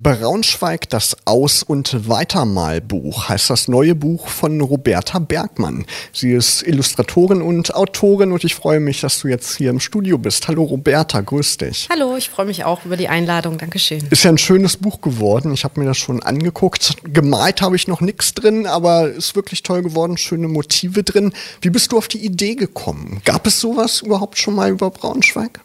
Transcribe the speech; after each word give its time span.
Braunschweig, 0.00 0.88
das 0.90 1.16
Aus- 1.24 1.64
und 1.64 2.08
Weitermalbuch 2.08 3.28
heißt 3.28 3.50
das 3.50 3.66
neue 3.66 3.96
Buch 3.96 4.28
von 4.28 4.60
Roberta 4.60 5.18
Bergmann. 5.18 5.86
Sie 6.12 6.30
ist 6.30 6.62
Illustratorin 6.62 7.42
und 7.42 7.74
Autorin 7.74 8.30
und 8.30 8.44
ich 8.44 8.54
freue 8.54 8.78
mich, 8.78 9.00
dass 9.00 9.18
du 9.18 9.26
jetzt 9.26 9.56
hier 9.56 9.70
im 9.70 9.80
Studio 9.80 10.16
bist. 10.16 10.46
Hallo 10.46 10.62
Roberta, 10.62 11.20
grüß 11.20 11.56
dich. 11.56 11.88
Hallo, 11.90 12.16
ich 12.16 12.30
freue 12.30 12.46
mich 12.46 12.62
auch 12.62 12.84
über 12.84 12.96
die 12.96 13.08
Einladung. 13.08 13.58
Dankeschön. 13.58 14.06
Ist 14.08 14.22
ja 14.22 14.30
ein 14.30 14.38
schönes 14.38 14.76
Buch 14.76 15.00
geworden. 15.00 15.52
Ich 15.52 15.64
habe 15.64 15.80
mir 15.80 15.86
das 15.86 15.98
schon 15.98 16.22
angeguckt. 16.22 16.94
Gemalt 17.02 17.60
habe 17.60 17.74
ich 17.74 17.88
noch 17.88 18.00
nichts 18.00 18.34
drin, 18.34 18.68
aber 18.68 19.10
ist 19.10 19.34
wirklich 19.34 19.64
toll 19.64 19.82
geworden. 19.82 20.16
Schöne 20.16 20.46
Motive 20.46 21.02
drin. 21.02 21.32
Wie 21.60 21.70
bist 21.70 21.90
du 21.90 21.98
auf 21.98 22.06
die 22.06 22.24
Idee 22.24 22.54
gekommen? 22.54 23.20
Gab 23.24 23.48
es 23.48 23.58
sowas 23.58 24.02
überhaupt 24.02 24.38
schon 24.38 24.54
mal 24.54 24.70
über 24.70 24.90
Braunschweig? 24.90 25.60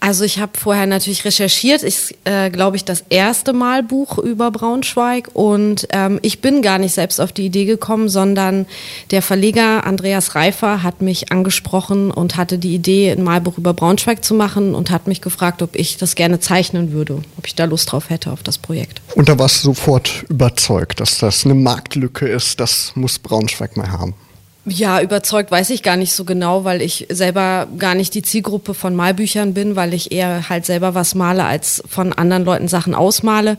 Also 0.00 0.24
ich 0.24 0.38
habe 0.38 0.52
vorher 0.58 0.86
natürlich 0.86 1.26
recherchiert. 1.26 1.82
Ich 1.82 2.16
äh, 2.24 2.48
glaube 2.48 2.76
ich 2.76 2.86
das 2.86 3.04
erste 3.10 3.52
Mal 3.52 3.82
Buch 3.82 4.16
über 4.16 4.50
Braunschweig 4.50 5.28
und 5.34 5.86
ähm, 5.90 6.18
ich 6.22 6.40
bin 6.40 6.62
gar 6.62 6.78
nicht 6.78 6.94
selbst 6.94 7.20
auf 7.20 7.32
die 7.32 7.44
Idee 7.44 7.66
gekommen, 7.66 8.08
sondern 8.08 8.64
der 9.10 9.20
Verleger 9.20 9.84
Andreas 9.84 10.34
Reifer 10.34 10.82
hat 10.82 11.02
mich 11.02 11.30
angesprochen 11.30 12.10
und 12.10 12.38
hatte 12.38 12.58
die 12.58 12.74
Idee, 12.74 13.10
ein 13.10 13.22
Malbuch 13.22 13.58
über 13.58 13.74
Braunschweig 13.74 14.24
zu 14.24 14.32
machen 14.32 14.74
und 14.74 14.90
hat 14.90 15.06
mich 15.06 15.20
gefragt, 15.20 15.60
ob 15.60 15.76
ich 15.76 15.98
das 15.98 16.14
gerne 16.14 16.40
zeichnen 16.40 16.92
würde, 16.92 17.20
ob 17.36 17.46
ich 17.46 17.54
da 17.54 17.66
Lust 17.66 17.92
drauf 17.92 18.08
hätte 18.08 18.32
auf 18.32 18.42
das 18.42 18.56
Projekt. 18.56 19.02
Und 19.14 19.28
da 19.28 19.38
warst 19.38 19.62
du 19.62 19.68
sofort 19.68 20.24
überzeugt, 20.30 21.00
dass 21.00 21.18
das 21.18 21.44
eine 21.44 21.54
Marktlücke 21.54 22.26
ist. 22.26 22.58
Das 22.58 22.92
muss 22.94 23.18
Braunschweig 23.18 23.76
mal 23.76 23.92
haben. 23.92 24.14
Ja, 24.66 25.00
überzeugt 25.00 25.50
weiß 25.50 25.70
ich 25.70 25.82
gar 25.82 25.96
nicht 25.96 26.12
so 26.12 26.24
genau, 26.24 26.64
weil 26.64 26.82
ich 26.82 27.06
selber 27.08 27.66
gar 27.78 27.94
nicht 27.94 28.14
die 28.14 28.22
Zielgruppe 28.22 28.74
von 28.74 28.94
Malbüchern 28.94 29.54
bin, 29.54 29.74
weil 29.74 29.94
ich 29.94 30.12
eher 30.12 30.48
halt 30.50 30.66
selber 30.66 30.94
was 30.94 31.14
male, 31.14 31.44
als 31.44 31.82
von 31.88 32.12
anderen 32.12 32.44
Leuten 32.44 32.68
Sachen 32.68 32.94
ausmale. 32.94 33.56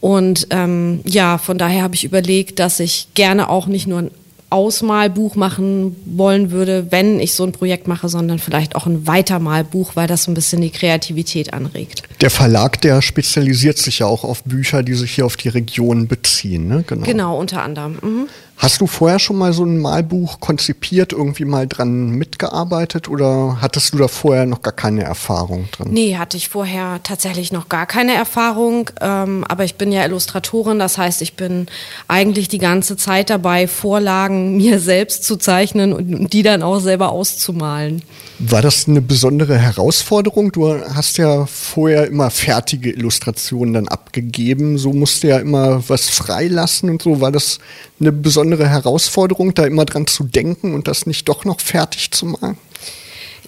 Und 0.00 0.48
ähm, 0.50 1.00
ja, 1.04 1.38
von 1.38 1.56
daher 1.56 1.82
habe 1.82 1.94
ich 1.94 2.04
überlegt, 2.04 2.58
dass 2.58 2.80
ich 2.80 3.08
gerne 3.14 3.48
auch 3.48 3.66
nicht 3.66 3.86
nur 3.86 4.00
ein 4.00 4.10
Ausmalbuch 4.50 5.34
machen 5.34 5.96
wollen 6.04 6.50
würde, 6.50 6.88
wenn 6.90 7.18
ich 7.18 7.32
so 7.34 7.44
ein 7.44 7.52
Projekt 7.52 7.88
mache, 7.88 8.10
sondern 8.10 8.38
vielleicht 8.38 8.76
auch 8.76 8.86
ein 8.86 9.06
Weitermalbuch, 9.06 9.96
weil 9.96 10.06
das 10.06 10.24
so 10.24 10.30
ein 10.30 10.34
bisschen 10.34 10.60
die 10.60 10.70
Kreativität 10.70 11.54
anregt. 11.54 12.02
Der 12.22 12.30
Verlag, 12.30 12.80
der 12.80 13.02
spezialisiert 13.02 13.78
sich 13.78 13.98
ja 13.98 14.06
auch 14.06 14.22
auf 14.22 14.44
Bücher, 14.44 14.84
die 14.84 14.94
sich 14.94 15.16
hier 15.16 15.26
auf 15.26 15.36
die 15.36 15.48
Region 15.48 16.06
beziehen, 16.06 16.68
ne? 16.68 16.84
Genau, 16.86 17.04
genau 17.04 17.36
unter 17.36 17.64
anderem. 17.64 17.98
Mhm. 18.00 18.28
Hast 18.62 18.80
du 18.80 18.86
vorher 18.86 19.18
schon 19.18 19.38
mal 19.38 19.52
so 19.52 19.64
ein 19.64 19.78
Malbuch 19.78 20.38
konzipiert, 20.38 21.12
irgendwie 21.12 21.44
mal 21.44 21.66
dran 21.66 22.10
mitgearbeitet 22.10 23.08
oder 23.08 23.58
hattest 23.60 23.92
du 23.92 23.98
da 23.98 24.06
vorher 24.06 24.46
noch 24.46 24.62
gar 24.62 24.72
keine 24.72 25.02
Erfahrung 25.02 25.68
drin? 25.72 25.88
Nee, 25.90 26.16
hatte 26.16 26.36
ich 26.36 26.48
vorher 26.48 27.00
tatsächlich 27.02 27.50
noch 27.50 27.68
gar 27.68 27.86
keine 27.86 28.14
Erfahrung. 28.14 28.88
Ähm, 29.00 29.44
aber 29.48 29.64
ich 29.64 29.74
bin 29.74 29.90
ja 29.90 30.04
Illustratorin, 30.04 30.78
das 30.78 30.96
heißt, 30.96 31.22
ich 31.22 31.34
bin 31.34 31.66
eigentlich 32.06 32.46
die 32.46 32.58
ganze 32.58 32.96
Zeit 32.96 33.30
dabei, 33.30 33.66
Vorlagen 33.66 34.56
mir 34.58 34.78
selbst 34.78 35.24
zu 35.24 35.38
zeichnen 35.38 35.92
und 35.92 36.32
die 36.32 36.44
dann 36.44 36.62
auch 36.62 36.78
selber 36.78 37.10
auszumalen. 37.10 38.02
War 38.38 38.62
das 38.62 38.86
eine 38.86 39.00
besondere 39.00 39.58
Herausforderung? 39.58 40.52
Du 40.52 40.72
hast 40.94 41.18
ja 41.18 41.46
vorher 41.46 42.11
immer 42.12 42.30
fertige 42.30 42.90
Illustrationen 42.90 43.74
dann 43.74 43.88
abgegeben, 43.88 44.78
so 44.78 44.92
musste 44.92 45.28
ja 45.28 45.38
immer 45.38 45.88
was 45.88 46.10
freilassen 46.10 46.90
und 46.90 47.02
so. 47.02 47.20
War 47.20 47.32
das 47.32 47.58
eine 47.98 48.12
besondere 48.12 48.68
Herausforderung, 48.68 49.54
da 49.54 49.64
immer 49.64 49.84
dran 49.84 50.06
zu 50.06 50.24
denken 50.24 50.74
und 50.74 50.86
das 50.88 51.06
nicht 51.06 51.28
doch 51.28 51.44
noch 51.44 51.60
fertig 51.60 52.10
zu 52.12 52.26
machen? 52.26 52.58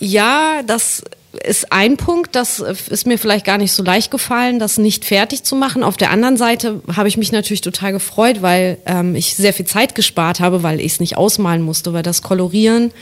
Ja, 0.00 0.62
das 0.66 1.02
ist 1.44 1.72
ein 1.72 1.96
Punkt, 1.96 2.34
das 2.34 2.60
ist 2.60 3.06
mir 3.06 3.18
vielleicht 3.18 3.44
gar 3.44 3.58
nicht 3.58 3.72
so 3.72 3.82
leicht 3.82 4.10
gefallen, 4.10 4.58
das 4.58 4.78
nicht 4.78 5.04
fertig 5.04 5.42
zu 5.42 5.56
machen. 5.56 5.82
Auf 5.82 5.96
der 5.96 6.10
anderen 6.10 6.36
Seite 6.36 6.80
habe 6.94 7.08
ich 7.08 7.16
mich 7.16 7.32
natürlich 7.32 7.60
total 7.60 7.92
gefreut, 7.92 8.40
weil 8.40 8.78
ähm, 8.86 9.14
ich 9.14 9.34
sehr 9.34 9.52
viel 9.52 9.66
Zeit 9.66 9.94
gespart 9.94 10.40
habe, 10.40 10.62
weil 10.62 10.80
ich 10.80 10.92
es 10.92 11.00
nicht 11.00 11.16
ausmalen 11.16 11.62
musste, 11.62 11.92
weil 11.92 12.02
das 12.02 12.22
Kolorieren 12.22 12.92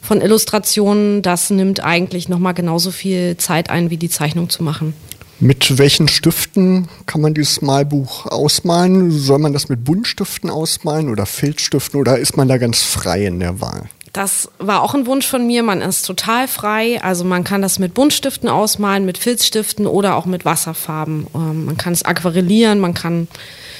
von 0.00 0.20
Illustrationen, 0.20 1.22
das 1.22 1.50
nimmt 1.50 1.82
eigentlich 1.82 2.28
nochmal 2.28 2.54
genauso 2.54 2.90
viel 2.90 3.36
Zeit 3.36 3.70
ein, 3.70 3.90
wie 3.90 3.96
die 3.96 4.10
Zeichnung 4.10 4.48
zu 4.48 4.62
machen. 4.62 4.94
Mit 5.40 5.78
welchen 5.78 6.08
Stiften 6.08 6.88
kann 7.06 7.20
man 7.20 7.32
dieses 7.32 7.62
Malbuch 7.62 8.26
ausmalen? 8.26 9.12
Soll 9.12 9.38
man 9.38 9.52
das 9.52 9.68
mit 9.68 9.84
Buntstiften 9.84 10.50
ausmalen 10.50 11.08
oder 11.10 11.26
Filzstiften 11.26 12.00
oder 12.00 12.18
ist 12.18 12.36
man 12.36 12.48
da 12.48 12.58
ganz 12.58 12.82
frei 12.82 13.26
in 13.26 13.38
der 13.38 13.60
Wahl? 13.60 13.88
Das 14.12 14.48
war 14.58 14.82
auch 14.82 14.94
ein 14.94 15.06
Wunsch 15.06 15.26
von 15.26 15.46
mir. 15.46 15.62
Man 15.62 15.80
ist 15.80 16.02
total 16.02 16.48
frei. 16.48 17.00
Also 17.02 17.24
man 17.24 17.44
kann 17.44 17.62
das 17.62 17.78
mit 17.78 17.94
Buntstiften 17.94 18.48
ausmalen, 18.48 19.04
mit 19.04 19.16
Filzstiften 19.16 19.86
oder 19.86 20.16
auch 20.16 20.26
mit 20.26 20.44
Wasserfarben. 20.44 21.28
Ähm, 21.34 21.66
man 21.66 21.76
kann 21.76 21.92
es 21.92 22.04
aquarellieren, 22.04 22.80
man 22.80 22.94
kann 22.94 23.28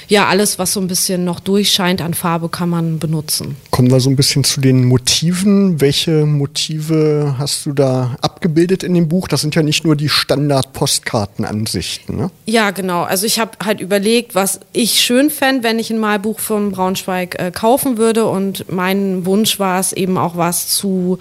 ja, 0.09 0.27
alles, 0.27 0.57
was 0.57 0.73
so 0.73 0.81
ein 0.81 0.87
bisschen 0.87 1.23
noch 1.23 1.39
durchscheint 1.39 2.01
an 2.01 2.15
Farbe, 2.15 2.49
kann 2.49 2.67
man 2.67 2.97
benutzen. 2.97 3.55
Kommen 3.69 3.91
wir 3.91 3.99
so 3.99 4.09
ein 4.09 4.15
bisschen 4.15 4.43
zu 4.43 4.59
den 4.59 4.85
Motiven. 4.85 5.79
Welche 5.79 6.25
Motive 6.25 7.35
hast 7.37 7.67
du 7.67 7.73
da 7.73 8.15
abgebildet 8.19 8.81
in 8.81 8.95
dem 8.95 9.07
Buch? 9.07 9.27
Das 9.27 9.41
sind 9.41 9.53
ja 9.53 9.61
nicht 9.61 9.85
nur 9.85 9.95
die 9.95 10.09
Standard-Postkartenansichten, 10.09 12.17
ne? 12.17 12.31
Ja, 12.47 12.71
genau. 12.71 13.03
Also 13.03 13.27
ich 13.27 13.39
habe 13.39 13.51
halt 13.63 13.81
überlegt, 13.81 14.33
was 14.33 14.61
ich 14.73 14.99
schön 14.99 15.29
fände, 15.29 15.61
wenn 15.61 15.77
ich 15.77 15.91
ein 15.91 15.99
Malbuch 15.99 16.39
von 16.39 16.71
Braunschweig 16.71 17.39
äh, 17.39 17.51
kaufen 17.51 17.99
würde. 17.99 18.25
Und 18.25 18.71
mein 18.71 19.27
Wunsch 19.27 19.59
war 19.59 19.79
es 19.79 19.93
eben 19.93 20.17
auch 20.17 20.35
was 20.35 20.69
zu 20.69 21.19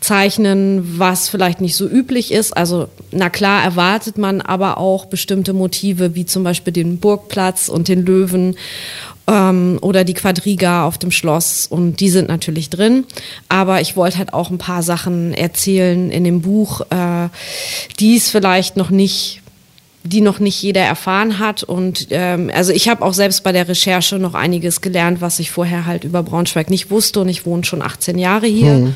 zeichnen, 0.00 0.98
was 0.98 1.30
vielleicht 1.30 1.62
nicht 1.62 1.74
so 1.74 1.88
üblich 1.88 2.32
ist. 2.32 2.54
Also 2.54 2.88
na 3.12 3.30
klar 3.30 3.64
erwartet 3.64 4.18
man 4.18 4.42
aber 4.42 4.76
auch 4.76 5.06
bestimmte 5.06 5.54
Motive, 5.54 6.14
wie 6.14 6.26
zum 6.26 6.44
Beispiel 6.44 6.74
den 6.74 6.98
Burgplatz 6.98 7.70
und 7.70 7.88
den 7.88 8.04
Löwen 8.04 8.25
Löwen 8.26 8.56
ähm, 9.26 9.78
oder 9.80 10.04
die 10.04 10.14
Quadriga 10.14 10.84
auf 10.84 10.98
dem 10.98 11.10
Schloss 11.10 11.66
und 11.66 12.00
die 12.00 12.08
sind 12.08 12.28
natürlich 12.28 12.70
drin. 12.70 13.04
Aber 13.48 13.80
ich 13.80 13.96
wollte 13.96 14.18
halt 14.18 14.32
auch 14.32 14.50
ein 14.50 14.58
paar 14.58 14.82
Sachen 14.82 15.32
erzählen 15.32 16.10
in 16.10 16.24
dem 16.24 16.42
Buch, 16.42 16.82
äh, 16.90 17.28
die 17.98 18.16
es 18.16 18.30
vielleicht 18.30 18.76
noch 18.76 18.90
nicht 18.90 19.42
die 20.08 20.20
noch 20.20 20.38
nicht 20.38 20.62
jeder 20.62 20.82
erfahren 20.82 21.40
hat. 21.40 21.64
Und 21.64 22.06
ähm, 22.10 22.48
also 22.54 22.70
ich 22.70 22.88
habe 22.88 23.04
auch 23.04 23.12
selbst 23.12 23.42
bei 23.42 23.50
der 23.50 23.66
Recherche 23.66 24.20
noch 24.20 24.34
einiges 24.34 24.80
gelernt, 24.80 25.20
was 25.20 25.40
ich 25.40 25.50
vorher 25.50 25.84
halt 25.84 26.04
über 26.04 26.22
Braunschweig 26.22 26.70
nicht 26.70 26.92
wusste. 26.92 27.18
Und 27.18 27.28
ich 27.28 27.44
wohne 27.44 27.64
schon 27.64 27.82
18 27.82 28.16
Jahre 28.16 28.46
hier. 28.46 28.74
Mhm. 28.74 28.94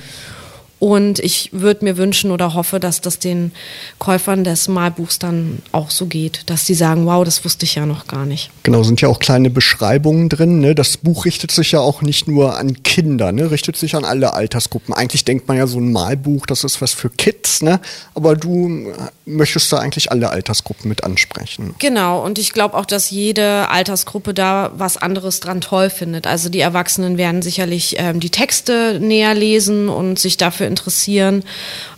Und 0.80 1.18
ich 1.18 1.50
würde 1.52 1.84
mir 1.84 1.98
wünschen 1.98 2.30
oder 2.30 2.54
hoffe, 2.54 2.80
dass 2.80 3.02
das 3.02 3.18
den 3.18 3.52
Käufern 3.98 4.44
des 4.44 4.66
Malbuchs 4.66 5.18
dann 5.18 5.58
auch 5.72 5.91
so 5.91 6.06
geht, 6.06 6.42
dass 6.46 6.64
sie 6.64 6.72
sagen, 6.74 7.04
wow, 7.04 7.22
das 7.22 7.44
wusste 7.44 7.66
ich 7.66 7.74
ja 7.74 7.84
noch 7.84 8.06
gar 8.06 8.24
nicht. 8.24 8.50
Genau, 8.62 8.82
sind 8.82 9.02
ja 9.02 9.08
auch 9.08 9.18
kleine 9.18 9.50
Beschreibungen 9.50 10.30
drin. 10.30 10.60
Ne? 10.60 10.74
Das 10.74 10.96
Buch 10.96 11.26
richtet 11.26 11.50
sich 11.50 11.72
ja 11.72 11.80
auch 11.80 12.00
nicht 12.00 12.28
nur 12.28 12.56
an 12.56 12.82
Kinder, 12.82 13.30
ne? 13.30 13.50
richtet 13.50 13.76
sich 13.76 13.94
an 13.94 14.06
alle 14.06 14.32
Altersgruppen. 14.32 14.94
Eigentlich 14.94 15.26
denkt 15.26 15.48
man 15.48 15.58
ja 15.58 15.66
so 15.66 15.78
ein 15.78 15.92
Malbuch, 15.92 16.46
das 16.46 16.64
ist 16.64 16.80
was 16.80 16.94
für 16.94 17.10
Kids, 17.10 17.60
ne? 17.60 17.78
aber 18.14 18.34
du 18.34 18.91
möchtest 19.26 19.70
da 19.74 19.80
eigentlich 19.80 20.10
alle 20.10 20.30
Altersgruppen 20.30 20.88
mit 20.88 21.04
ansprechen. 21.04 21.74
Genau, 21.78 22.24
und 22.24 22.38
ich 22.38 22.54
glaube 22.54 22.74
auch, 22.74 22.86
dass 22.86 23.10
jede 23.10 23.68
Altersgruppe 23.68 24.32
da 24.32 24.72
was 24.74 24.97
anderes 24.97 25.41
dran 25.41 25.60
toll 25.60 25.91
findet. 25.91 26.26
Also 26.26 26.48
die 26.48 26.60
Erwachsenen 26.60 27.18
werden 27.18 27.42
sicherlich 27.42 27.97
ähm, 27.98 28.18
die 28.18 28.30
Texte 28.30 28.98
näher 28.98 29.34
lesen 29.34 29.91
und 29.91 30.18
sich 30.18 30.38
dafür 30.38 30.69
interessieren. 30.70 31.44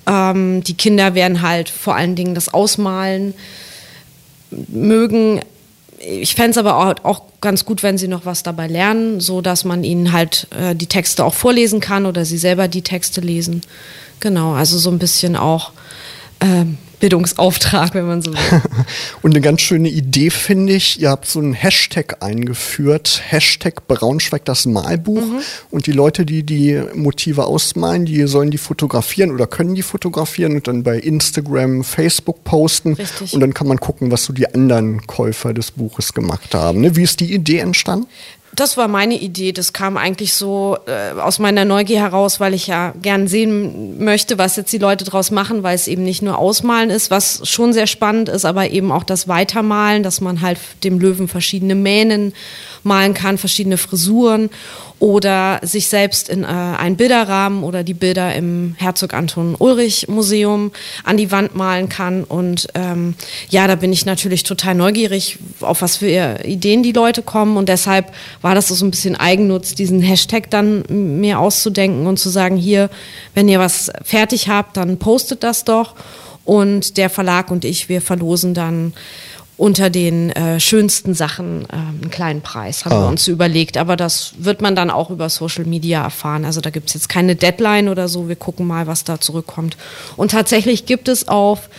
Ähm, 0.06 0.62
die 0.64 0.74
Kinder 0.74 1.14
werden 1.14 1.42
halt 1.42 1.68
vor 1.68 1.94
allen 1.94 2.16
Dingen 2.16 2.34
das 2.34 2.52
Ausmalen 2.52 3.34
mögen. 4.68 5.40
Ich 5.98 6.34
fände 6.34 6.50
es 6.50 6.58
aber 6.58 6.76
auch, 6.76 7.04
auch, 7.04 7.22
ganz 7.40 7.64
gut, 7.64 7.82
wenn 7.82 7.98
sie 7.98 8.08
noch 8.08 8.24
was 8.24 8.44
dabei 8.44 8.68
lernen, 8.68 9.20
so 9.20 9.40
dass 9.40 9.64
man 9.64 9.82
ihnen 9.82 10.12
halt 10.12 10.46
äh, 10.50 10.76
die 10.76 10.86
Texte 10.86 11.24
auch 11.24 11.34
vorlesen 11.34 11.80
kann 11.80 12.06
oder 12.06 12.24
sie 12.24 12.38
selber 12.38 12.68
die 12.68 12.82
Texte 12.82 13.20
lesen. 13.20 13.62
Genau, 14.20 14.52
also 14.52 14.78
so 14.78 14.90
ein 14.90 15.00
bisschen 15.00 15.34
auch 15.34 15.72
ähm, 16.40 16.78
Bildungsauftrag, 17.02 17.94
wenn 17.94 18.06
man 18.06 18.22
so 18.22 18.32
will. 18.32 18.38
Und 19.22 19.32
eine 19.32 19.40
ganz 19.40 19.60
schöne 19.60 19.88
Idee 19.88 20.30
finde 20.30 20.74
ich, 20.74 21.00
ihr 21.00 21.10
habt 21.10 21.26
so 21.26 21.40
einen 21.40 21.52
Hashtag 21.52 22.22
eingeführt, 22.22 23.20
Hashtag 23.26 23.88
Braunschweig 23.88 24.44
das 24.44 24.66
Malbuch. 24.66 25.20
Mhm. 25.20 25.40
Und 25.72 25.86
die 25.88 25.92
Leute, 25.92 26.24
die 26.24 26.44
die 26.44 26.80
Motive 26.94 27.46
ausmalen, 27.46 28.04
die 28.04 28.28
sollen 28.28 28.52
die 28.52 28.58
fotografieren 28.58 29.32
oder 29.32 29.48
können 29.48 29.74
die 29.74 29.82
fotografieren 29.82 30.54
und 30.54 30.68
dann 30.68 30.84
bei 30.84 30.96
Instagram, 30.96 31.82
Facebook 31.82 32.44
posten. 32.44 32.92
Richtig. 32.92 33.34
Und 33.34 33.40
dann 33.40 33.52
kann 33.52 33.66
man 33.66 33.80
gucken, 33.80 34.12
was 34.12 34.22
so 34.22 34.32
die 34.32 34.46
anderen 34.46 35.04
Käufer 35.04 35.52
des 35.52 35.72
Buches 35.72 36.14
gemacht 36.14 36.54
haben. 36.54 36.82
Ne? 36.82 36.94
Wie 36.94 37.02
ist 37.02 37.18
die 37.18 37.34
Idee 37.34 37.58
entstanden? 37.58 38.06
Das 38.54 38.76
war 38.76 38.86
meine 38.86 39.18
Idee. 39.18 39.52
Das 39.52 39.72
kam 39.72 39.96
eigentlich 39.96 40.34
so 40.34 40.76
äh, 40.86 41.18
aus 41.18 41.38
meiner 41.38 41.64
Neugier 41.64 42.00
heraus, 42.00 42.38
weil 42.38 42.52
ich 42.52 42.66
ja 42.66 42.92
gern 43.00 43.26
sehen 43.26 44.04
möchte, 44.04 44.36
was 44.36 44.56
jetzt 44.56 44.72
die 44.72 44.78
Leute 44.78 45.04
draus 45.04 45.30
machen, 45.30 45.62
weil 45.62 45.74
es 45.74 45.88
eben 45.88 46.04
nicht 46.04 46.20
nur 46.20 46.38
Ausmalen 46.38 46.90
ist, 46.90 47.10
was 47.10 47.48
schon 47.48 47.72
sehr 47.72 47.86
spannend 47.86 48.28
ist, 48.28 48.44
aber 48.44 48.68
eben 48.70 48.92
auch 48.92 49.04
das 49.04 49.26
Weitermalen, 49.26 50.02
dass 50.02 50.20
man 50.20 50.42
halt 50.42 50.58
dem 50.84 50.98
Löwen 50.98 51.28
verschiedene 51.28 51.74
Mähnen 51.74 52.34
malen 52.82 53.14
kann, 53.14 53.38
verschiedene 53.38 53.78
Frisuren. 53.78 54.50
Oder 55.02 55.58
sich 55.62 55.88
selbst 55.88 56.28
in 56.28 56.44
äh, 56.44 56.46
einen 56.46 56.94
Bilderrahmen 56.94 57.64
oder 57.64 57.82
die 57.82 57.92
Bilder 57.92 58.36
im 58.36 58.76
Herzog 58.78 59.14
Anton 59.14 59.56
Ulrich 59.58 60.06
Museum 60.06 60.70
an 61.02 61.16
die 61.16 61.32
Wand 61.32 61.56
malen 61.56 61.88
kann. 61.88 62.22
Und 62.22 62.68
ähm, 62.76 63.14
ja, 63.50 63.66
da 63.66 63.74
bin 63.74 63.92
ich 63.92 64.06
natürlich 64.06 64.44
total 64.44 64.76
neugierig, 64.76 65.40
auf 65.60 65.82
was 65.82 65.96
für 65.96 66.44
Ideen 66.44 66.84
die 66.84 66.92
Leute 66.92 67.22
kommen. 67.22 67.56
Und 67.56 67.68
deshalb 67.68 68.12
war 68.42 68.54
das 68.54 68.68
so 68.68 68.84
ein 68.84 68.92
bisschen 68.92 69.16
Eigennutz, 69.16 69.74
diesen 69.74 70.00
Hashtag 70.00 70.48
dann 70.50 70.84
mir 70.88 71.40
auszudenken 71.40 72.06
und 72.06 72.20
zu 72.20 72.28
sagen, 72.28 72.56
hier, 72.56 72.88
wenn 73.34 73.48
ihr 73.48 73.58
was 73.58 73.90
fertig 74.04 74.48
habt, 74.48 74.76
dann 74.76 74.98
postet 74.98 75.42
das 75.42 75.64
doch. 75.64 75.96
Und 76.44 76.96
der 76.96 77.10
Verlag 77.10 77.50
und 77.50 77.64
ich, 77.64 77.88
wir 77.88 78.02
verlosen 78.02 78.54
dann 78.54 78.92
unter 79.62 79.90
den 79.90 80.30
äh, 80.30 80.58
schönsten 80.58 81.14
Sachen 81.14 81.66
äh, 81.66 81.76
einen 81.76 82.10
kleinen 82.10 82.40
Preis, 82.40 82.84
haben 82.84 82.94
ah. 82.96 83.02
wir 83.02 83.08
uns 83.08 83.28
überlegt. 83.28 83.76
Aber 83.76 83.94
das 83.94 84.32
wird 84.38 84.60
man 84.60 84.74
dann 84.74 84.90
auch 84.90 85.08
über 85.08 85.28
Social 85.28 85.66
Media 85.66 86.02
erfahren. 86.02 86.44
Also 86.44 86.60
da 86.60 86.70
gibt 86.70 86.88
es 86.88 86.94
jetzt 86.94 87.08
keine 87.08 87.36
Deadline 87.36 87.88
oder 87.88 88.08
so. 88.08 88.28
Wir 88.28 88.34
gucken 88.34 88.66
mal, 88.66 88.88
was 88.88 89.04
da 89.04 89.20
zurückkommt. 89.20 89.76
Und 90.16 90.32
tatsächlich 90.32 90.84
gibt 90.84 91.06
es 91.06 91.28
auf 91.28 91.70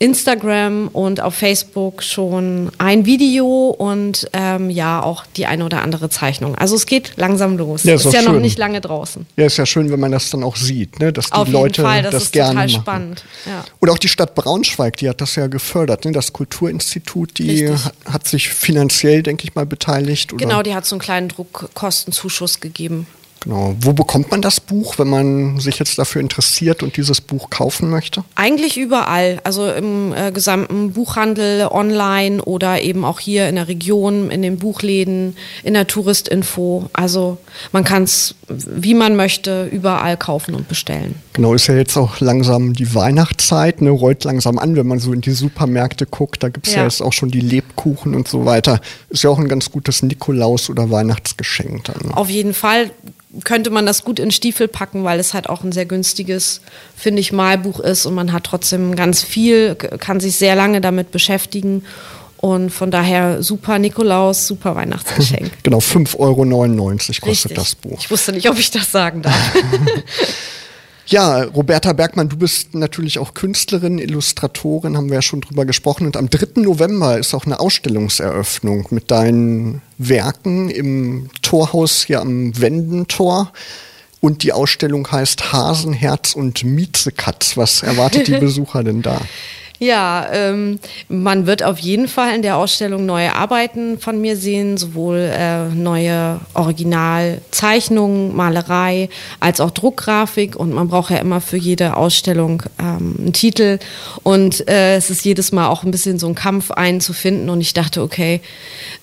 Instagram 0.00 0.88
und 0.88 1.20
auf 1.20 1.34
Facebook 1.34 2.02
schon 2.02 2.72
ein 2.78 3.04
Video 3.04 3.68
und 3.68 4.30
ähm, 4.32 4.70
ja 4.70 5.02
auch 5.02 5.26
die 5.36 5.44
eine 5.44 5.62
oder 5.62 5.82
andere 5.82 6.08
Zeichnung. 6.08 6.54
Also 6.54 6.74
es 6.74 6.86
geht 6.86 7.12
langsam 7.16 7.58
los. 7.58 7.84
Ja, 7.84 7.96
ist, 7.96 8.06
ist 8.06 8.14
ja 8.14 8.22
schön. 8.22 8.32
noch 8.32 8.40
nicht 8.40 8.58
lange 8.58 8.80
draußen. 8.80 9.26
Ja, 9.36 9.44
ist 9.44 9.58
ja 9.58 9.66
schön, 9.66 9.92
wenn 9.92 10.00
man 10.00 10.10
das 10.10 10.30
dann 10.30 10.42
auch 10.42 10.56
sieht, 10.56 10.98
ne? 11.00 11.12
dass 11.12 11.26
die 11.26 11.32
auf 11.34 11.48
Leute 11.48 11.82
Fall, 11.82 12.02
das, 12.02 12.12
das 12.12 12.22
ist 12.24 12.32
gerne 12.32 12.52
total 12.52 12.66
machen. 12.66 12.80
spannend. 12.80 13.24
Ja. 13.44 13.62
Oder 13.80 13.92
auch 13.92 13.98
die 13.98 14.08
Stadt 14.08 14.34
Braunschweig, 14.34 14.96
die 14.96 15.08
hat 15.08 15.20
das 15.20 15.36
ja 15.36 15.48
gefördert. 15.48 16.06
Ne? 16.06 16.12
Das 16.12 16.32
Kulturinstitut, 16.32 17.38
die 17.38 17.68
hat, 17.68 17.92
hat 18.06 18.26
sich 18.26 18.48
finanziell, 18.48 19.22
denke 19.22 19.44
ich 19.44 19.54
mal, 19.54 19.66
beteiligt. 19.66 20.32
Oder? 20.32 20.46
Genau, 20.46 20.62
die 20.62 20.74
hat 20.74 20.86
so 20.86 20.96
einen 20.96 21.02
kleinen 21.02 21.28
Druckkostenzuschuss 21.28 22.60
gegeben. 22.60 23.06
Genau. 23.40 23.74
Wo 23.80 23.94
bekommt 23.94 24.30
man 24.30 24.42
das 24.42 24.60
Buch, 24.60 24.98
wenn 24.98 25.08
man 25.08 25.58
sich 25.58 25.78
jetzt 25.78 25.98
dafür 25.98 26.20
interessiert 26.20 26.82
und 26.82 26.96
dieses 26.96 27.22
Buch 27.22 27.48
kaufen 27.48 27.88
möchte? 27.88 28.22
Eigentlich 28.34 28.76
überall. 28.76 29.40
Also 29.44 29.70
im 29.70 30.12
äh, 30.12 30.30
gesamten 30.30 30.92
Buchhandel, 30.92 31.66
online 31.70 32.42
oder 32.42 32.82
eben 32.82 33.04
auch 33.04 33.18
hier 33.18 33.48
in 33.48 33.56
der 33.56 33.66
Region, 33.66 34.30
in 34.30 34.42
den 34.42 34.58
Buchläden, 34.58 35.36
in 35.62 35.72
der 35.72 35.86
Touristinfo. 35.86 36.90
Also 36.92 37.38
man 37.72 37.82
kann 37.82 38.02
es, 38.02 38.34
wie 38.48 38.94
man 38.94 39.16
möchte, 39.16 39.64
überall 39.72 40.18
kaufen 40.18 40.54
und 40.54 40.68
bestellen. 40.68 41.14
Genau, 41.32 41.54
ist 41.54 41.66
ja 41.66 41.76
jetzt 41.76 41.96
auch 41.96 42.20
langsam 42.20 42.74
die 42.74 42.94
Weihnachtszeit, 42.94 43.80
ne, 43.80 43.88
rollt 43.88 44.24
langsam 44.24 44.58
an, 44.58 44.76
wenn 44.76 44.86
man 44.86 44.98
so 44.98 45.14
in 45.14 45.22
die 45.22 45.30
Supermärkte 45.30 46.04
guckt. 46.04 46.42
Da 46.42 46.50
gibt 46.50 46.66
es 46.66 46.74
ja. 46.74 46.80
ja 46.80 46.84
jetzt 46.84 47.00
auch 47.00 47.14
schon 47.14 47.30
die 47.30 47.40
Lebkuchen 47.40 48.14
und 48.14 48.28
so 48.28 48.44
weiter. 48.44 48.80
Ist 49.08 49.24
ja 49.24 49.30
auch 49.30 49.38
ein 49.38 49.48
ganz 49.48 49.70
gutes 49.70 50.02
Nikolaus- 50.02 50.68
oder 50.68 50.90
Weihnachtsgeschenk 50.90 51.84
dann. 51.84 52.12
Auf 52.12 52.28
jeden 52.28 52.52
Fall 52.52 52.90
könnte 53.44 53.70
man 53.70 53.86
das 53.86 54.04
gut 54.04 54.18
in 54.18 54.30
Stiefel 54.30 54.68
packen, 54.68 55.04
weil 55.04 55.20
es 55.20 55.34
halt 55.34 55.48
auch 55.48 55.62
ein 55.62 55.72
sehr 55.72 55.86
günstiges, 55.86 56.60
finde 56.96 57.20
ich, 57.20 57.32
Malbuch 57.32 57.80
ist 57.80 58.06
und 58.06 58.14
man 58.14 58.32
hat 58.32 58.44
trotzdem 58.44 58.96
ganz 58.96 59.22
viel, 59.22 59.74
kann 59.74 60.20
sich 60.20 60.36
sehr 60.36 60.56
lange 60.56 60.80
damit 60.80 61.10
beschäftigen. 61.10 61.84
Und 62.38 62.70
von 62.70 62.90
daher 62.90 63.42
super 63.42 63.78
Nikolaus, 63.78 64.46
super 64.46 64.74
Weihnachtsgeschenk. 64.74 65.50
genau, 65.62 65.78
5,99 65.78 66.18
Euro 66.18 66.96
kostet 66.96 67.26
Richtig. 67.26 67.54
das 67.54 67.74
Buch. 67.74 67.98
Ich 68.00 68.10
wusste 68.10 68.32
nicht, 68.32 68.48
ob 68.48 68.58
ich 68.58 68.70
das 68.70 68.90
sagen 68.90 69.20
darf. 69.20 69.54
Ja, 71.10 71.42
Roberta 71.42 71.92
Bergmann, 71.92 72.28
du 72.28 72.36
bist 72.36 72.72
natürlich 72.76 73.18
auch 73.18 73.34
Künstlerin, 73.34 73.98
Illustratorin, 73.98 74.96
haben 74.96 75.08
wir 75.08 75.16
ja 75.16 75.22
schon 75.22 75.40
drüber 75.40 75.64
gesprochen. 75.64 76.06
Und 76.06 76.16
am 76.16 76.30
3. 76.30 76.60
November 76.62 77.18
ist 77.18 77.34
auch 77.34 77.46
eine 77.46 77.58
Ausstellungseröffnung 77.58 78.86
mit 78.90 79.10
deinen 79.10 79.82
Werken 79.98 80.70
im 80.70 81.28
Torhaus 81.42 82.04
hier 82.04 82.20
am 82.20 82.56
Wendentor. 82.60 83.52
Und 84.20 84.44
die 84.44 84.52
Ausstellung 84.52 85.10
heißt 85.10 85.52
Hasenherz 85.52 86.34
und 86.34 86.62
Miezekatz. 86.62 87.56
Was 87.56 87.82
erwartet 87.82 88.28
die 88.28 88.34
Besucher 88.38 88.84
denn 88.84 89.02
da? 89.02 89.20
Ja, 89.82 90.28
ähm, 90.30 90.78
man 91.08 91.46
wird 91.46 91.62
auf 91.62 91.78
jeden 91.78 92.06
Fall 92.06 92.34
in 92.34 92.42
der 92.42 92.58
Ausstellung 92.58 93.06
neue 93.06 93.34
Arbeiten 93.34 93.98
von 93.98 94.20
mir 94.20 94.36
sehen, 94.36 94.76
sowohl 94.76 95.32
äh, 95.34 95.70
neue 95.70 96.38
Originalzeichnungen, 96.52 98.36
Malerei 98.36 99.08
als 99.40 99.58
auch 99.58 99.70
Druckgrafik. 99.70 100.54
Und 100.54 100.74
man 100.74 100.88
braucht 100.88 101.10
ja 101.10 101.16
immer 101.16 101.40
für 101.40 101.56
jede 101.56 101.96
Ausstellung 101.96 102.62
ähm, 102.78 103.14
einen 103.18 103.32
Titel. 103.32 103.78
Und 104.22 104.68
äh, 104.68 104.96
es 104.96 105.08
ist 105.08 105.24
jedes 105.24 105.50
Mal 105.50 105.68
auch 105.68 105.82
ein 105.82 105.90
bisschen 105.90 106.18
so 106.18 106.26
ein 106.26 106.34
Kampf, 106.34 106.70
einen 106.72 107.00
zu 107.00 107.14
finden. 107.14 107.48
Und 107.48 107.62
ich 107.62 107.72
dachte, 107.72 108.02
okay, 108.02 108.42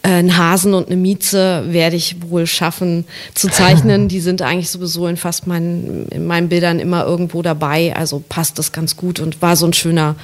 äh, 0.04 0.10
einen 0.10 0.38
Hasen 0.38 0.76
und 0.76 0.90
eine 0.90 0.98
Mieze 0.98 1.64
werde 1.70 1.96
ich 1.96 2.18
wohl 2.30 2.46
schaffen 2.46 3.06
zu 3.34 3.50
zeichnen. 3.50 4.08
Die 4.10 4.20
sind 4.20 4.44
eigentlich 4.44 4.70
sowieso 4.70 5.08
in 5.08 5.18
fast 5.18 5.48
meinen, 5.48 6.08
in 6.10 6.28
meinen 6.28 6.50
Bildern 6.50 6.78
immer 6.78 7.04
irgendwo 7.04 7.42
dabei. 7.42 7.96
Also 7.96 8.22
passt 8.30 8.60
das 8.60 8.72
ganz 8.72 8.96
gut 8.96 9.20
und 9.20 9.42
war 9.42 9.56
so 9.56 9.66
ein 9.66 9.74
schöner 9.74 10.16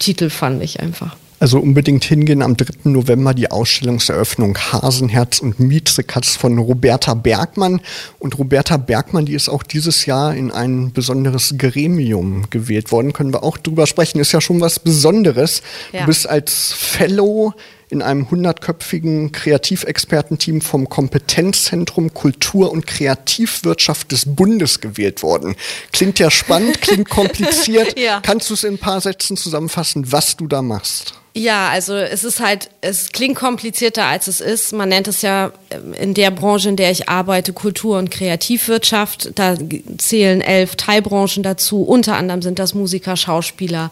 Titel 0.00 0.30
fand 0.30 0.62
ich 0.62 0.80
einfach. 0.80 1.16
Also 1.38 1.58
unbedingt 1.58 2.04
hingehen 2.04 2.42
am 2.42 2.54
3. 2.54 2.90
November 2.90 3.32
die 3.32 3.50
Ausstellungseröffnung 3.50 4.58
Hasenherz 4.58 5.38
und 5.38 5.58
Miezekatz 5.58 6.36
von 6.36 6.58
Roberta 6.58 7.14
Bergmann. 7.14 7.80
Und 8.18 8.38
Roberta 8.38 8.76
Bergmann, 8.76 9.24
die 9.24 9.32
ist 9.32 9.48
auch 9.48 9.62
dieses 9.62 10.04
Jahr 10.04 10.34
in 10.34 10.50
ein 10.50 10.92
besonderes 10.92 11.54
Gremium 11.56 12.50
gewählt 12.50 12.92
worden. 12.92 13.14
Können 13.14 13.32
wir 13.32 13.42
auch 13.42 13.56
drüber 13.56 13.86
sprechen. 13.86 14.20
Ist 14.20 14.32
ja 14.32 14.42
schon 14.42 14.60
was 14.60 14.80
Besonderes. 14.80 15.62
Ja. 15.92 16.00
Du 16.00 16.06
bist 16.08 16.28
als 16.28 16.74
Fellow 16.74 17.54
in 17.90 18.02
einem 18.02 18.30
hundertköpfigen 18.30 19.32
Kreativexpertenteam 19.32 20.60
vom 20.60 20.88
Kompetenzzentrum 20.88 22.14
Kultur 22.14 22.70
und 22.70 22.86
Kreativwirtschaft 22.86 24.12
des 24.12 24.24
Bundes 24.26 24.80
gewählt 24.80 25.22
worden. 25.22 25.56
Klingt 25.92 26.18
ja 26.18 26.30
spannend, 26.30 26.80
klingt 26.80 27.08
kompliziert. 27.10 27.98
ja. 27.98 28.20
Kannst 28.20 28.48
du 28.50 28.54
es 28.54 28.64
in 28.64 28.74
ein 28.74 28.78
paar 28.78 29.00
Sätzen 29.00 29.36
zusammenfassen, 29.36 30.12
was 30.12 30.36
du 30.36 30.46
da 30.46 30.62
machst? 30.62 31.19
Ja, 31.40 31.70
also 31.70 31.94
es 31.94 32.22
ist 32.22 32.38
halt, 32.40 32.68
es 32.82 33.12
klingt 33.12 33.34
komplizierter 33.34 34.04
als 34.04 34.26
es 34.28 34.42
ist. 34.42 34.74
Man 34.74 34.90
nennt 34.90 35.08
es 35.08 35.22
ja 35.22 35.52
ähm, 35.70 35.94
in 35.94 36.12
der 36.12 36.30
Branche, 36.30 36.68
in 36.68 36.76
der 36.76 36.90
ich 36.90 37.08
arbeite, 37.08 37.54
Kultur- 37.54 37.96
und 37.96 38.10
Kreativwirtschaft. 38.10 39.30
Da 39.36 39.56
zählen 39.96 40.42
elf 40.42 40.76
Teilbranchen 40.76 41.42
dazu. 41.42 41.82
Unter 41.82 42.16
anderem 42.16 42.42
sind 42.42 42.58
das 42.58 42.74
Musiker, 42.74 43.16
Schauspieler, 43.16 43.90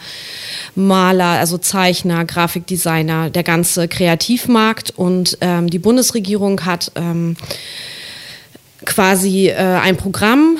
Maler, 0.74 1.38
also 1.38 1.56
Zeichner, 1.56 2.26
Grafikdesigner, 2.26 3.30
der 3.30 3.44
ganze 3.44 3.88
Kreativmarkt. 3.88 4.90
Und 4.90 5.38
ähm, 5.40 5.70
die 5.70 5.78
Bundesregierung 5.78 6.66
hat 6.66 6.92
ähm, 6.96 7.34
quasi 8.84 9.48
äh, 9.48 9.54
ein 9.54 9.96
Programm 9.96 10.58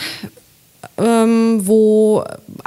ähm, 0.99 1.61
wo 1.64 1.97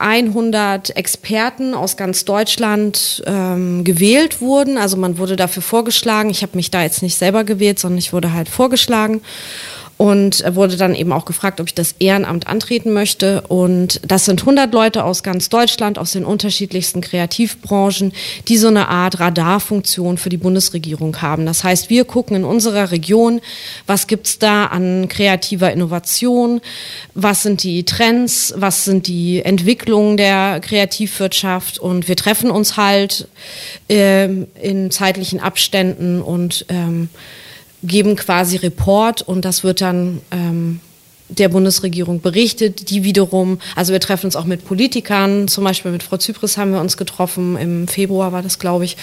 100 0.01 0.95
Experten 0.97 1.73
aus 1.73 1.95
ganz 1.95 2.25
Deutschland 2.25 3.23
ähm, 3.25 3.83
gewählt 3.83 4.41
wurden. 4.41 4.77
Also 4.77 4.97
man 4.97 5.17
wurde 5.17 5.35
dafür 5.35 5.61
vorgeschlagen. 5.61 6.29
Ich 6.29 6.41
habe 6.41 6.57
mich 6.57 6.71
da 6.71 6.81
jetzt 6.81 7.01
nicht 7.03 7.17
selber 7.17 7.43
gewählt, 7.43 7.79
sondern 7.79 7.99
ich 7.99 8.11
wurde 8.11 8.33
halt 8.33 8.49
vorgeschlagen 8.49 9.21
und 10.01 10.43
wurde 10.55 10.77
dann 10.77 10.95
eben 10.95 11.11
auch 11.11 11.25
gefragt, 11.25 11.61
ob 11.61 11.67
ich 11.67 11.75
das 11.75 11.93
Ehrenamt 11.99 12.47
antreten 12.47 12.91
möchte. 12.91 13.41
Und 13.41 14.01
das 14.03 14.25
sind 14.25 14.39
100 14.39 14.73
Leute 14.73 15.03
aus 15.03 15.21
ganz 15.21 15.47
Deutschland, 15.47 15.99
aus 15.99 16.13
den 16.13 16.25
unterschiedlichsten 16.25 17.01
Kreativbranchen, 17.01 18.11
die 18.47 18.57
so 18.57 18.69
eine 18.69 18.87
Art 18.87 19.19
Radarfunktion 19.19 20.17
für 20.17 20.29
die 20.29 20.37
Bundesregierung 20.37 21.21
haben. 21.21 21.45
Das 21.45 21.63
heißt, 21.63 21.91
wir 21.91 22.05
gucken 22.05 22.37
in 22.37 22.45
unserer 22.45 22.89
Region, 22.89 23.41
was 23.85 24.07
gibt's 24.07 24.39
da 24.39 24.65
an 24.65 25.07
kreativer 25.07 25.71
Innovation, 25.71 26.61
was 27.13 27.43
sind 27.43 27.61
die 27.61 27.83
Trends, 27.83 28.55
was 28.57 28.85
sind 28.85 29.05
die 29.05 29.43
Entwicklungen 29.45 30.17
der 30.17 30.61
Kreativwirtschaft 30.61 31.77
und 31.77 32.07
wir 32.07 32.15
treffen 32.15 32.49
uns 32.49 32.75
halt 32.75 33.27
äh, 33.87 34.25
in 34.25 34.89
zeitlichen 34.89 35.39
Abständen 35.39 36.23
und 36.23 36.65
ähm, 36.69 37.09
geben 37.83 38.15
quasi 38.15 38.57
Report 38.57 39.21
und 39.21 39.45
das 39.45 39.63
wird 39.63 39.81
dann 39.81 40.21
ähm, 40.31 40.79
der 41.29 41.49
Bundesregierung 41.49 42.21
berichtet, 42.21 42.89
die 42.89 43.03
wiederum, 43.03 43.59
also 43.75 43.93
wir 43.93 43.99
treffen 43.99 44.27
uns 44.27 44.35
auch 44.35 44.45
mit 44.45 44.65
Politikern, 44.65 45.47
zum 45.47 45.63
Beispiel 45.63 45.91
mit 45.91 46.03
Frau 46.03 46.17
Zypris 46.17 46.57
haben 46.57 46.73
wir 46.73 46.81
uns 46.81 46.97
getroffen, 46.97 47.57
im 47.57 47.87
Februar 47.87 48.31
war 48.33 48.41
das, 48.41 48.59
glaube 48.59 48.85
ich. 48.85 48.97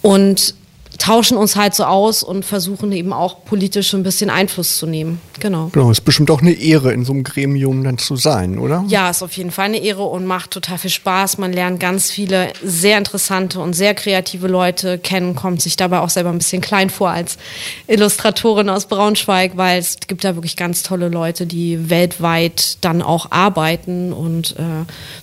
Und 0.00 0.54
tauschen 0.98 1.36
uns 1.36 1.56
halt 1.56 1.74
so 1.74 1.84
aus 1.84 2.22
und 2.22 2.44
versuchen 2.44 2.92
eben 2.92 3.12
auch 3.12 3.44
politisch 3.44 3.92
ein 3.94 4.02
bisschen 4.02 4.30
Einfluss 4.30 4.78
zu 4.78 4.86
nehmen. 4.86 5.20
Genau. 5.40 5.68
Genau, 5.72 5.90
ist 5.90 6.02
bestimmt 6.02 6.30
auch 6.30 6.40
eine 6.40 6.52
Ehre, 6.52 6.92
in 6.92 7.04
so 7.04 7.12
einem 7.12 7.24
Gremium 7.24 7.84
dann 7.84 7.98
zu 7.98 8.16
sein, 8.16 8.58
oder? 8.58 8.84
Ja, 8.88 9.10
ist 9.10 9.22
auf 9.22 9.36
jeden 9.36 9.50
Fall 9.50 9.66
eine 9.66 9.78
Ehre 9.78 10.04
und 10.04 10.24
macht 10.24 10.52
total 10.52 10.78
viel 10.78 10.90
Spaß. 10.90 11.38
Man 11.38 11.52
lernt 11.52 11.80
ganz 11.80 12.10
viele 12.10 12.52
sehr 12.62 12.96
interessante 12.98 13.60
und 13.60 13.74
sehr 13.74 13.94
kreative 13.94 14.46
Leute 14.46 14.98
kennen, 14.98 15.34
kommt 15.34 15.60
sich 15.60 15.76
dabei 15.76 15.98
auch 16.00 16.08
selber 16.08 16.30
ein 16.30 16.38
bisschen 16.38 16.62
klein 16.62 16.88
vor 16.88 17.10
als 17.10 17.36
Illustratorin 17.86 18.70
aus 18.70 18.86
Braunschweig, 18.86 19.56
weil 19.56 19.78
es 19.78 19.96
gibt 20.06 20.24
da 20.24 20.34
wirklich 20.36 20.56
ganz 20.56 20.82
tolle 20.82 21.08
Leute, 21.08 21.46
die 21.46 21.90
weltweit 21.90 22.78
dann 22.80 23.02
auch 23.02 23.30
arbeiten 23.30 24.12
und 24.12 24.56
äh, 24.58 24.62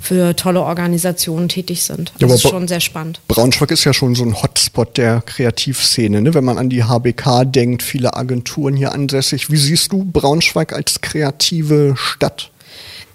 für 0.02 0.36
tolle 0.36 0.62
Organisationen 0.62 1.50
tätig 1.50 1.84
sind. 1.84 2.12
Das 2.20 2.30
ja, 2.30 2.36
ist 2.36 2.42
schon 2.42 2.68
sehr 2.68 2.82
spannend. 2.82 3.20
Braunschweig 3.28 3.72
ist 3.72 3.86
ja 3.86 3.94
schon 3.94 4.14
so 4.14 4.24
ein 4.24 4.42
Hotspot 4.42 4.98
der 4.98 5.22
Kreativität 5.22 5.63
Kreativszene, 5.64 6.22
ne? 6.22 6.34
wenn 6.34 6.44
man 6.44 6.58
an 6.58 6.70
die 6.70 6.84
HBK 6.84 7.46
denkt, 7.46 7.84
viele 7.84 8.16
Agenturen 8.16 8.76
hier 8.76 8.92
ansässig. 8.92 9.50
Wie 9.50 9.58
siehst 9.58 9.94
du 9.94 10.04
Braunschweig 10.04 10.74
als 10.74 11.00
kreative 11.02 11.94
Stadt? 11.96 12.50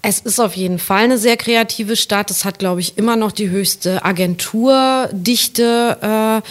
Es 0.01 0.19
ist 0.19 0.39
auf 0.39 0.55
jeden 0.55 0.79
Fall 0.79 1.03
eine 1.03 1.17
sehr 1.17 1.35
kreative 1.35 1.97
Stadt. 1.97 2.31
Es 2.31 2.45
hat, 2.45 2.57
glaube 2.57 2.79
ich, 2.79 2.97
immer 2.97 3.17
noch 3.17 3.33
die 3.33 3.49
höchste 3.49 4.05
Agenturdichte 4.05 5.97
äh, 6.01 6.41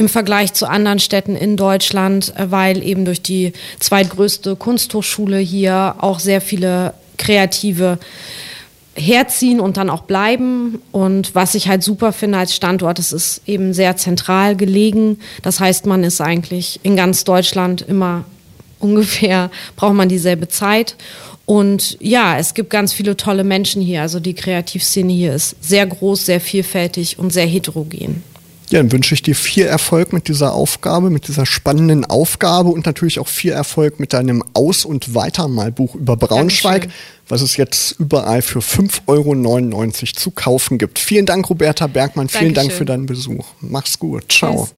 im 0.00 0.08
Vergleich 0.08 0.54
zu 0.54 0.68
anderen 0.68 1.00
Städten 1.00 1.34
in 1.34 1.56
Deutschland, 1.56 2.32
äh, 2.36 2.50
weil 2.50 2.82
eben 2.82 3.04
durch 3.04 3.20
die 3.20 3.52
zweitgrößte 3.80 4.54
Kunsthochschule 4.56 5.38
hier 5.38 5.96
auch 5.98 6.20
sehr 6.20 6.40
viele 6.40 6.94
kreative 7.18 7.98
herziehen 8.94 9.60
und 9.60 9.76
dann 9.76 9.90
auch 9.90 10.02
bleiben. 10.02 10.80
Und 10.92 11.34
was 11.34 11.54
ich 11.54 11.68
halt 11.68 11.82
super 11.82 12.12
finde 12.12 12.38
als 12.38 12.54
Standort, 12.54 12.98
es 12.98 13.12
ist 13.12 13.42
eben 13.46 13.72
sehr 13.72 13.96
zentral 13.96 14.56
gelegen. 14.56 15.18
Das 15.42 15.60
heißt, 15.60 15.86
man 15.86 16.04
ist 16.04 16.20
eigentlich 16.20 16.80
in 16.82 16.96
ganz 16.96 17.24
Deutschland 17.24 17.82
immer 17.82 18.24
ungefähr, 18.78 19.50
braucht 19.76 19.94
man 19.94 20.08
dieselbe 20.08 20.48
Zeit. 20.48 20.96
Und 21.44 21.96
ja, 22.00 22.38
es 22.38 22.54
gibt 22.54 22.70
ganz 22.70 22.92
viele 22.92 23.16
tolle 23.16 23.44
Menschen 23.44 23.82
hier. 23.82 24.02
Also 24.02 24.20
die 24.20 24.34
Kreativszene 24.34 25.12
hier 25.12 25.34
ist 25.34 25.56
sehr 25.60 25.86
groß, 25.86 26.26
sehr 26.26 26.40
vielfältig 26.40 27.18
und 27.18 27.32
sehr 27.32 27.46
heterogen. 27.46 28.22
Ja, 28.70 28.78
dann 28.78 28.90
wünsche 28.90 29.14
ich 29.14 29.20
dir 29.20 29.34
viel 29.34 29.66
Erfolg 29.66 30.14
mit 30.14 30.28
dieser 30.28 30.54
Aufgabe, 30.54 31.10
mit 31.10 31.28
dieser 31.28 31.44
spannenden 31.44 32.06
Aufgabe 32.06 32.70
und 32.70 32.86
natürlich 32.86 33.18
auch 33.18 33.28
viel 33.28 33.52
Erfolg 33.52 34.00
mit 34.00 34.14
deinem 34.14 34.42
Aus- 34.54 34.86
und 34.86 35.14
Weitermalbuch 35.14 35.94
über 35.94 36.16
Braunschweig, 36.16 36.82
Dankeschön. 36.82 37.02
Was 37.32 37.40
es 37.40 37.56
jetzt 37.56 37.92
überall 37.98 38.42
für 38.42 38.58
5,99 38.58 39.00
Euro 39.06 39.92
zu 40.12 40.30
kaufen 40.32 40.76
gibt. 40.76 40.98
Vielen 40.98 41.24
Dank, 41.24 41.48
Roberta 41.48 41.86
Bergmann. 41.86 42.28
Vielen 42.28 42.52
Dankeschön. 42.52 42.68
Dank 42.68 42.72
für 42.78 42.84
deinen 42.84 43.06
Besuch. 43.06 43.46
Mach's 43.62 43.98
gut. 43.98 44.30
Ciao. 44.30 44.64
Tschüss. 44.64 44.70